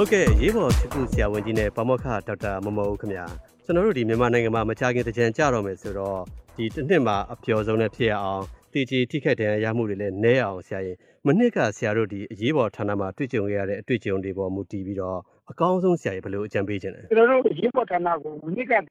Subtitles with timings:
[0.00, 3.26] ဟုတ်ကဲ့ရေးပေါ်ချစ်သူဆရာဝန်ကြီးနဲ့ဗမောခဒေါက်တာမမောဦးခင်ဗျာ
[3.64, 6.18] ကျွန်တော်တို့ဒီမြန်မာနိုင်ငံမှာမကြခင်တကြံကြတော့မယ်ဆိုတော့
[6.56, 15.18] ဒီတစ်နှစ်မှာအပျော်ဆုံးနဲ့ဖြစ်ရအောင်တည်ကြည်ထိခိုက်တဲ့ရမှုတွေလည်းနည်းအောင်ဆရာရင်မနှစ်ကဆရာတို့ဒီအရေးပေါ်ဌာနမှာတွေ့ကြုံခဲ့ရတဲ့အတွေ့အကြုံတွေပေါ်မူတည်ပြီးတော့
[15.50, 18.84] အကောင်းဆုံးဆရာကြီးဘယ်လိုအကြံပေးခြင်းလဲကျွန်တော်တို့ရေးပေါ်ဌာနကိုမိကရန်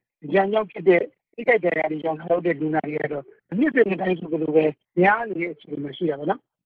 [0.52, 1.02] ကြောင့်ဖြစ်တဲ့
[1.34, 4.64] ထိခိုက်တဲ့နေရာတွေကြောင့်ထောက်တဲ့လူနာတွေကတော့အနည်းစဉ်တိုင်းဆိုလိုပဲ
[5.00, 6.16] များနေတဲ့အခြေအနေမှာရှိတာ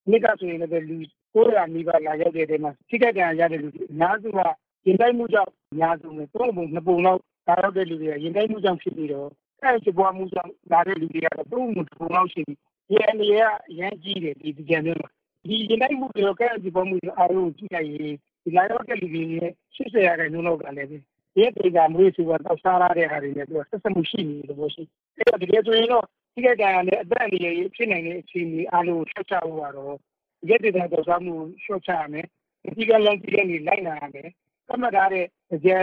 [0.08, 0.96] ပေါ့နော်မိကဆိုရင်လည်းလူ
[1.34, 4.40] 900နီးပါးလာရောက်တဲ့တဲမှာထိခိုက်တဲ့ရတဲ့လူတွေအများစုက
[4.86, 9.28] ရင်တိုင်းမှုကြောင့်အများစုပဲသုံးပုံနှစ်ပုံလောက်လာရောက်တဲ့လူတွေကရင်တိုင်းမှုကြောင့်ဖြစ်ပြီးတော့
[9.62, 15.10] အဲ့ဒီပွားမှုကြောင့်လာတဲ့လူတွေကတော့သုံးပုံတစ်ပုံလောက်ရှိပြီးဒီအနေရအရန်ကြီးတယ်ဒီဒီကြံမျိုးမှာ
[15.48, 18.14] ဒီရင်တိုင်းမှုတွေကအဲ့ဒီပွားမှုအားလုံးကြည့်လိုက်ရင်
[18.44, 20.98] ဒီလာရောက်တဲ့လူတွေရဲ့80ရာခိုင်နှုန်းလောက်ကလည်းဒီ
[21.56, 24.82] ဒေတာမွေးစုကတော့စားရတဲ့ဟာတွေနဲ့သူကဆက်စပ်မှုရှိနေတယ်လို့ရှိ
[25.16, 29.96] တယ်အဲ့တော့တကယ်ဆိုရင်တော့ ဒီကတည်းကလည်းအသက်အရွယ်ဖြစ်နိုင်တဲ့အခြေအနေအားလုံးကိုဆက်ချဖို့ကတော့
[30.48, 32.26] ဒီဒေတာတော့စားမှုရှော့ချရမယ်
[32.76, 34.28] ဒီကလန်ကြီးကနေလိုက်လာရမယ်
[34.68, 35.26] ကမှတ်ထားတဲ့
[35.64, 35.78] ကြံ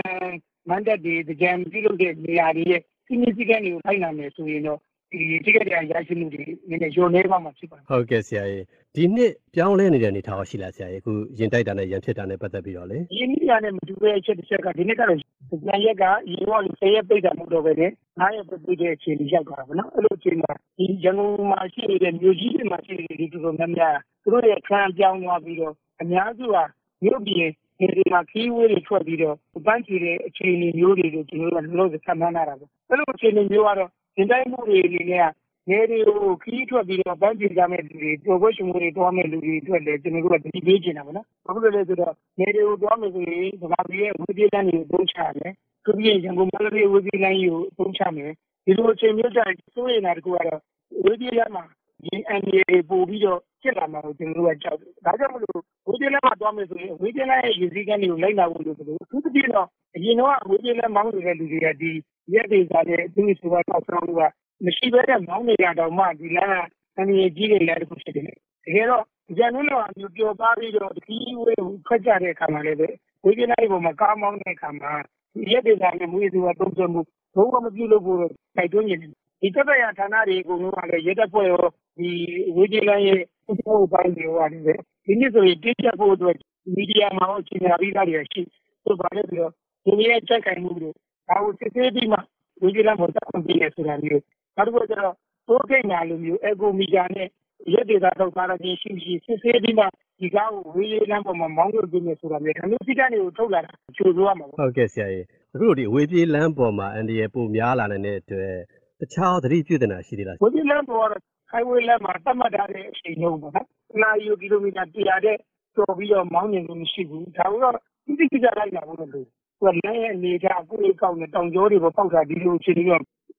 [0.68, 4.80] မန်တက်တွေကြံပြုလုပ်တဲ့နေရာတွေရဲ့စီမီစီကန်တွေကိုလိုက်လာမယ်ဆိုရင်တော့
[5.12, 15.18] ဒီဒီကတည်းကရရှိမှုတွေနည်းနည်းရောနေပါမှာဖြစ်ပါတယ်ဟုတ်ကဲ့ဆရာကြီးဒီနှစ်ပြောင်းလဲနေတဲ့အနေအထားရှိလားဆရာကြီးအခုရင်တိုက်တာနဲ့ရန်ဖြစ်တာနဲ့ပတ်သက်ပြီးတော့လေ။ဒီနေ့ကလည်းမတူတဲ့အချက်တစ်ချက်ကဒီနေ့ကတော့
[15.64, 26.56] ပြန်ရက်ကရေဝါလေးဆယ်ရက်ပိတ်တာမဟုတ်တော့ပဲနဲ့9ရက်ပိတ်တဲ့အခြေအနေရောက်သွားတာပေါ့နော်။အဲ့လိုအခြေအနေမှာဒီရန်ကုန်မှာရှိနေတဲ့မြို့ကြီးတွေမှာရှိနေတဲ့ဒီတော်တော်များများသူတို့ရဲ့ခံပြောင်းသွားပြီးတော့အများစုက
[27.04, 27.46] မြို့ပြည်
[27.78, 35.28] ဒီဒီမှာခီးဝေးတွေထွက်ပြီးတော့ပန်းချီတဲ့အခြေအနေမျိုးတွေကိုကျွန်တော်တို့ကလုံးဝဆက်မှန်းလာတာပေါ့။အဲ့လိုအခြေအနေမျိုးကတော့ ဒီတိုင်းမှုတွေအနေနဲ့
[35.68, 45.52] နေတွေကိုခီးထွက်ပြီးတော့ပန်းချီကြမဲ့လူတွေပျော်ပွဲရှင်မှုတွေတွားမဲ့လူတွေအတွက်လည်းကျွန်တော်တို့ကတတိပေးချင်တာပေါ့နော်။ဘာလို့လဲဆိုတော့နေတွေကိုတွားမယ်ဆိုရင်ဗမာပြည်ရဲ့ဝေပြေးလမ်းတွေကိုသုံးချတယ်။
[45.84, 48.30] သူပြည်ရန်ကုန်မန္တလေးဝေပြေးလမ်းကြီးကိုသုံးချမယ်။
[48.64, 50.60] ဒီလိုအချိန်မျိုးကျရင်စိုးရိမ်တာတကူကတော့
[51.04, 51.64] ဝေပြေးလမ်းမှာ
[52.04, 59.66] ဒီအန်ဒီအေပို့ပြီးတော့ဖြစ်လာမှာကိုကျွန်တော်တို့ကကြောက်တယ်။ဒါကြောင့်မလို့ဝေပြေးလမ်းမှာတွားမယ်ဆိုရင်ဝေပြေးလမ်းရဲ့ရည်စည်းကမ်းတွေကိုလိုက်နာဖို့လိုတယ်လို့သူတပြည်တော့
[59.96, 61.90] အရင်တော့ဝေပြေးလမ်းမောင်းနေတဲ့လူတွေကဒီ
[62.34, 64.20] ရက်တွေစားတဲ့သူ့ဆိုပါတော့ဆောင်းက
[64.64, 66.54] မရှိဘဲနဲ့မောင်းနေတာတော့မှဒီလမ်းက
[66.96, 68.26] အန်ဒီအေကြီးတွေလည်းတခုဖြစ်တယ်။
[68.64, 69.04] တကယ်တော့
[69.38, 72.88] ကြံလို့တော့အမျိုးပြောပါပြီးတော့ဒီဝေးကိုထွက်ကြတဲ့အခါမှာလည်းပဲ
[73.24, 74.92] ဝေးပြလိုက်ပေါ်မှာကားမောင်းတဲ့အခါမှာ
[75.34, 77.00] ဒီရက်ဒေတာနဲ့မွေးစုကတုံ့ပြန်မှု
[77.34, 79.10] ဘုံကမပြုလုပ်ဖို့တိုက်တွန်းနေတယ်
[79.42, 81.66] ဒီတက်ပရဌာနတွေအကုန်လုံးကလည်းရက်တက်ဖွဲ့ရော
[82.00, 82.12] ဒီ
[82.56, 83.18] ဝေးပြလိုက်ရဲ့
[83.50, 84.62] ဥပဒေပိုင်းတွေဟောတယ်
[85.04, 86.36] ဒီနေ့ဆိုရင်တိကျဖို့အတွက်
[86.74, 88.42] မီဒီယာမှာအချိန်အားပြီးသားတွေရှိ
[88.84, 89.52] သူဘာလဲပြီးတော့
[89.84, 90.90] ဒီနေ့ချက်ကင်မှုတွေ
[91.28, 92.18] ဒါကိုစစ်ဆေးပြီးမှ
[92.60, 94.22] ဝေးပြလိုက်ပေါ်တက်ခွင့်ပေးရဆိုတာမျိုး
[94.56, 95.14] နောက်တစ်ခုကျတော့
[95.48, 97.28] တိုးကိတ်နာလိုမျိုးအက်ကိုမီတာနဲ့
[97.72, 99.84] ရက်ဒေတာတော့စားရခြင်းရှိရှိစစ်ဆေးပြီးမှ
[100.20, 108.54] ဒီကားကိုဝေးလမ်းပေါ်မှာမောင်းလို့ပြနေဆိုတာမျိုးဒါမျိုးစိတ္တတွေကိုထုတ်လာတာချိုးသွားမှာပေါ့ဟုတ်ကဲ့ဆရာကြီးအခုတို့ဒီအဝေးပြေးလမ်းပေါ်မှာအန်ဒီရပိုများလာနေတဲ့အတွက်
[109.00, 111.22] တခြားသတိပြုတင်တာရှိသေးလားဝေးလမ်းပေါ်ကတော့
[111.52, 113.66] highway လမ်းမှာတတ်မှတ်ထားတဲ့အချိန်လုံးပေါ့နော်။
[114.02, 115.36] နာရီကီလိုမီတာ100တဲ့
[115.74, 119.20] ကျော်ပြီးတော့မောင်းနေလို့မရှိဘူး။ဒါကတော့တိတိကျကျလိုက်လာဖို့လို့သူ
[119.60, 122.90] ကလမ်းရဲ့အနေထားကိုယ်ကောက်နေတောင်ကျောတွေပေါ်ပေါက်တာဒီလိုအခြေအနေက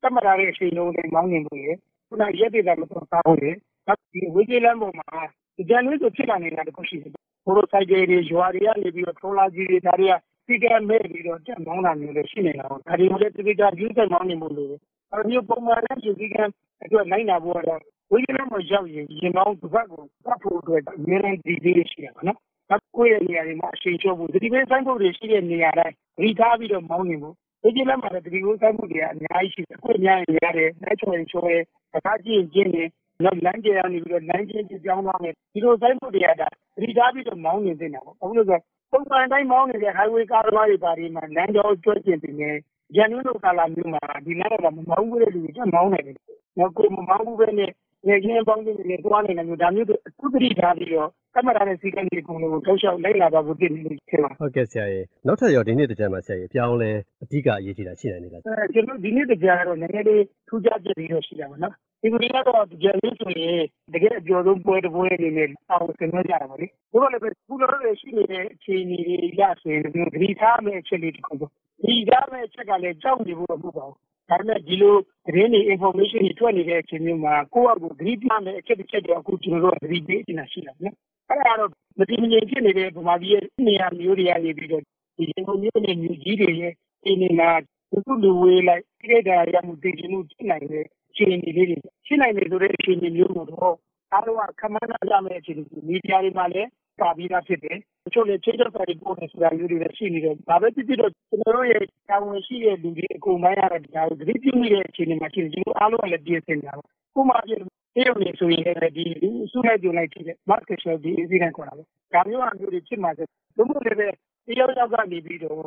[0.02, 1.68] တတ်မှတ်ထားတဲ့အချိန်လုံးနဲ့မောင်းနေလို့ရ
[2.08, 3.52] ခုနရက်တွေကမတော်သားဘူးလေ။
[3.88, 5.10] နောက်ဒီဝေးလမ်းပေါ်မှာ
[5.56, 7.12] ဒီကြံလေးဆိုဖြစ်လာနေတာတခုရှိတယ်။
[7.46, 10.14] ဘိုးတို့ဆိုင်ကယ်တွေရွာတွေကနေပြီးတော့ထောလာကြီးတွေဒါတွေက
[10.46, 14.76] စီကံမဲ့ပြီးတော့တက်မောင်းတာမျိုးလည်းရှိနေတာပေါ့။ဒါတွေကိုလည်းတိတိကျကျယူသက်မောင်းနေမှုလို့
[15.12, 16.44] အဲမျိုးပုံမှန်နဲ့ယူစည်းကံ
[16.84, 22.38] အတွက်နိုင်တာဖို့တော့ ဝိညာဉ်နဲ့မရောက်ရင်ရင်ကောင်းတစ်ပတ်ကိုပတ်ဖို့အတွက်အများကြီးဒီလေးရှိရပါနော်။
[22.70, 31.60] နောက်ကိုယ့်ရဲ့နေရာတွေမှာအချိန်ချောဖို့ဒီပေးဆိုင်ဖို့တွေရှိတဲ့နေရာတိုင်းရီထားပြီးတော့မောင်းနေဖို့ဝိညာဉ်နဲ့မှာလည်းဒီကိုဆိုင်ဖို့တွေအများကြီးရှိတယ်။ကိုယ်များရင်ရတယ်၊နိုင်ချော်ရင်ချော်ရဲ
[31.96, 32.90] အခါကြည့်ရင်ကျင်းတယ်
[33.24, 36.48] နောက်လမ်းကျရနေပြီးတော့လမ်းချင်းပြောင်းသွားမယ်ဒီလိုဆိုင်ဖို့တွေကဒါ
[36.82, 38.60] ရီထားပြီးတော့မောင်းနေတင်တာပေါ့။အခုလို့ဆို
[38.92, 42.50] ပုံမှန်တိုင်းမောင်းနေတဲ့ highway ကားသမားတွေပါဒီမှာလမ်းကြောကျွတ်ကျင်တင်နေ
[42.98, 46.16] ရန်ကုန်လိုကာလာမျိုးမှာဒီလမ်းကမမောင်းဘူးတဲ့လူတွေတက်မောင်းနေတယ်။
[46.58, 47.72] နောက်ကိုမမောင်းဘူးပဲနဲ့
[48.08, 56.92] ငယ်ချင်းပေါင်းတွေနဲ့တွားနေတာမျိုးဒါမျိုးတွေအခုတတိထားပြီးတော့ကမ္ဘာနဲ့စီကံကြီးကုန်းကိုထောက်လျှောက်လိုက်လာပါဖို့တည်နေလို့ဖြစ်ပါဟုတ်ကဲ့ဆရာကြီးနောက်ထပ်ရောဒီနေ့တကြံမှာဆရာကြီးပြောင်းလဲ
[57.24, 63.60] အဓိကအရေးကြီးတာရှိနိုင်နေလားအဲကျွန်တော်ဒီနေ့တကြားတော့နည်းနည်းလေးထူးခြားချက်တွေတော့ရှိတာပါနော်ဒီလိုကတော့ကြံလို့ဆိုရင်
[63.94, 71.52] တကယ်အကျော်ဆုံးပွဲတစ်ပွဲအနေနဲ့အောင်ဆင်နွှဲကြတာပါလေဒီလိုလည်းခုလိုလည်းရှိနေတဲ့အခြေအနေတွေရဆိုရင်ဒီဂရီထားမယ့်အချက်လေးတစ်ခုပေါ့
[71.84, 73.98] ဒီထားမယ့်အချက်ကလည်းကြောက်နေဖို့တော့မဟုတ်ပါဘူး
[74.32, 74.96] ဒါပေမဲ့ဒီလို
[75.26, 80.96] သတင်းတွေ information တွေထွက်နေတဲ့အချိန်မျိုးမှာကိုယ့်အကူဂရီပြမယ်အချက်တစ်ချက်တော့အခုကျွန်တော်တို့ဂရီပေးနေတာရှိတာနော်
[81.30, 84.84] အဲ့ဒါကတော့မတိမငြိမ်ဖြစ်နေတဲ့ဗမာပြည်ရဲ့နေရာမျိုးတွေကနေပြီးတော့
[85.18, 86.74] ဒီရန်ကုန်မြို့နယ်မြို့ကြီးတွေရဲ့
[87.04, 87.50] ဒီနေမှာ
[87.92, 93.76] သူလူဝေးလိုက်တိကျတာရမှုတည်ခြင်းမှုဖြစ်နိုင်တဲ့အခြေအနေလေးတွေဖြစ်နိုင်တယ်ဆိုတဲ့အခြေအနေမျိုးကိုတော့
[94.14, 96.70] အားလုံးကခမန်းရမယ့်အခြေအနေမီဒီယာတွေမှာလည်း
[97.02, 107.60] ပါပြီးသားဖြစ်တယ်။တ ချို့လည်းချိန်တော့ပါတယ်ပို့နေဆိုတာမျိုးတွေလည်းရှိနေတယ်။ဒါပဲဖြစ်ဖြစ်တော့ကျွန်တော်တို့ရဲ့တာဝန်ရှိတဲ့လူတွေအကုန်ပိုင်းရတဲ့ဒါကိုသတိပြုမိတဲ့အခြေအနေမှာရှိတယ်ကျွန်တော်အားလုံးကလည်းပြင်ဆင်ကြပါ။ခုမှပြည့်
[107.96, 109.06] တရုတ်နေဆိုရင်လည်းဒီ
[109.52, 113.28] စုလိုက်ကြုံလိုက်ဖြစ်တဲ့ market share ဒီ incident ခေါ်တာပဲ။ဒါမျိုးအမျိုးတွေဖြစ်မှာဆို
[113.58, 114.08] ဘုံဘုံလည်းပဲ
[114.48, 115.62] တယောက်ယောက်ကနေပြီးတော့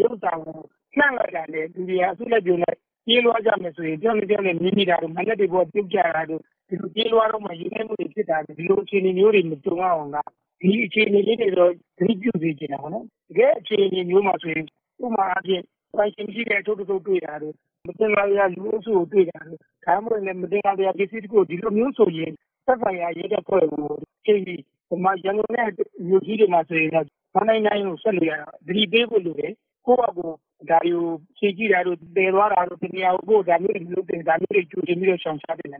[0.00, 0.58] ရုပ်ဆောင်ကို
[0.98, 2.74] နှံ့လိုက်တာနဲ့လူတွေအဆုလက်ပြုံနဲ့
[3.06, 10.16] ပြေးလွှားကြမယ်ဆိုရင်ကြောက်နေကြောက်နေမြင်နေတာတို့မနဲ့တွေပေါ်ပြုတ်ကြတာတို့ဒီလိုပြေးလွှားတော့မှရင်းနှီးမှုတွေဖြစ်တာဒီလိုအခြေအနေမျိုးတွေမကြုံအောင်က
[10.60, 14.64] ဒီအခြေအနေလေးတွေတော့သတိပြုစေချင်တာပေါ့နော်တကယ်အခြေအနေမျိုးမှာဆိုရင်
[15.04, 15.62] ဥပမာအပြင်
[15.96, 17.54] ပိုင်ရှင်ရှိတဲ့အထုပ်ထုပ်တွေ့တာတို့
[17.86, 22.32] မတင်လာရလူအုပ်စုကိုတွေ့တာတို့ဒါမှမဟုတ်လည်းမတင်လာရပစ္စည်းတခုဒီလိုမျိုးဆိုရင်
[22.66, 23.86] သက်ဆိုင်ရာရဲတပ်ဖွဲ့ကို
[24.26, 25.68] ချိန်ပြီးဒီမှာရန်ကုန်နဲ့
[26.08, 29.52] မြို့ကြီးတွေမှာဆိုရင်တော့ဘာနိုင်နိုင်ကိုဆက်လို့ရတာသတိပေးဖို့လိုတယ်
[29.86, 30.26] ကိုယ့်အကူ
[30.70, 30.98] ဒါယူ
[31.36, 35.78] ဖြည့်ကြည့်တာတို့တည်သွားတာတို့ဒီနေရာကိုဒါမျိုးတွေလုပ်တယ်ဒါမျိုးတွေကြိုတင်ပြီးတော့ရှောင်ရှားတယ်ဒီ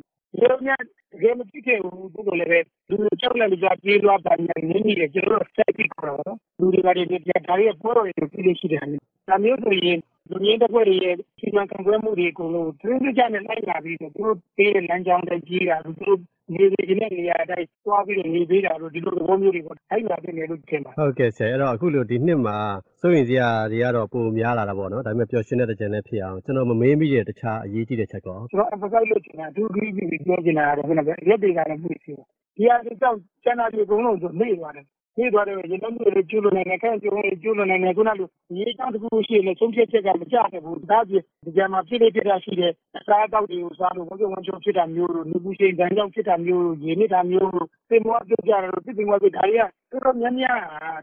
[0.51, 0.83] လိုများ
[1.21, 2.59] တကယ်မဖြစ်ခဲ့ဘူးသူတို့လည်းပဲ
[2.91, 4.57] လူကြောက်လည်းကြပြေးသွားတာနေ
[4.87, 8.85] နေတယ်ကျွန်တော်စိုက်ပြီးခေါ်တော့လူတွေကလည်းပြဒါရီပေါ်တော်တွေပြည့်ရှိတယ်
[9.29, 9.99] ဒါမျိုးဆိုရင်
[10.31, 16.19] လူရင်းတစ်ဖွဲ့ရဲ့စီမံခန့်ခွဲမှုတွေအကုန်လုံးသူတို့ကြနဲ့လိုက်လာပြီးတော့သူတို့ပေးတဲ့လမ်းကြောင်းတွေကြီးတာသူတို့
[16.55, 22.57] နေနေနေတဲ့နေရာတိုင်းသွားပြီးတော့နေပေးတာတို့ဒီလိုသဘောမျိုးတွေပေါ့အဲ့လာတဲ့နေလို့ထင်ပါဟုတ်ကဲ့ဆရာအဲ့တော့အခုလိုဒီနှစ်မှာ
[23.01, 32.25] စိုးရင်စရာတွေကတော့ပိုများလာတာပေါ့နော်ဒါပေမဲ့ပျော်ရွှင်တဲ့တကြံလည်းဖြစ်အောင်ကျွန်တော်မမေးမိတဲ့တခြားအရေးကြီးတဲ့ချက်ကောကျွန်တော် emphasize လုပ်ချင်တာအထူးကြီးပြီးပြောချင်တာကတော့ခုနကရက်တွေကလည်းမှုရှိတယ်
[32.57, 34.87] ဒီဟာတွေကြောင့်ကျန်တာတွေအကုန်လုံးဆိုနေသွားတယ်
[35.19, 38.15] နေသွားတယ်ရေလုံးတွေကျူးလွန်နေတယ်ခဲကျူးလွန်နေကျူးလွန်နေတယ်ခုနက
[38.59, 41.15] ရေတောင်တစ်ခုရှိရင်ဆုံးဖြတ်ချက်ကမကြခဲ့ဘူးဒါပြ
[41.45, 50.59] ဒီကြမှာဖြစ်နေဖြစ်တာရှိတယ်အစားအသောက်တွေကိုစားလို့ဝကြဝမ်းချုံဖြစ်တာမျိုးတို့နေပူချိန်တန်းကြောင့်ဖြစ်တာမျိုးတို့ရေနစ်တာမျိုးတို့သင်္ဘောပြုတ်ကြတယ်လို့သင်္ဘောပြုတ်ဒါတွေက တော်တော်များများ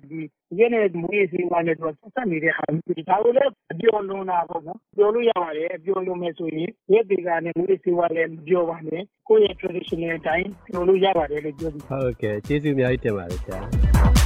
[0.10, 0.19] ဒီ
[0.57, 14.17] ဒီနေ့မွေးစီဝါနဲ့တော့ဆက်ဆက်နေတဲ့အားမျိုးဒါကိုလည်းအပြောလွန်တာပေါ့နော်ပြောလို့ရပါတယ်အပြောလွန်မယ်ဆိုရင်ရက်တွေကနဲ့မွေးစီဝါလည်းမပြောပါနဲ့ကိုယ့်ရဲ့ traditional အတိုင်းပြောလို့ရပါတယ်လို့ပြောပြီးဟုတ်ကဲ့ကျေးဇူးအများကြီးတင်ပါတယ်ဆရာ